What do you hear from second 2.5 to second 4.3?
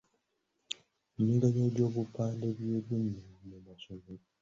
bwe by’ebyennimu mu masomero.